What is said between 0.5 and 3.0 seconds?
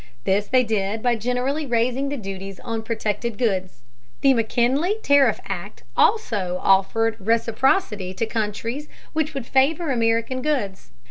did by generally raising the duties on